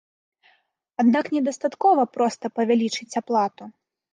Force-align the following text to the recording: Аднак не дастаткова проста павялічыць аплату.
Аднак 1.03 1.25
не 1.35 1.41
дастаткова 1.49 2.07
проста 2.17 2.45
павялічыць 2.59 3.11
аплату. 3.23 3.63